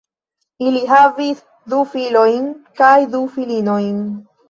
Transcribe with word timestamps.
Ili 0.67 0.81
havis 0.91 1.45
du 1.75 1.83
filojn 1.93 2.51
kaj 2.83 2.93
du 3.15 3.25
filinojn. 3.39 4.05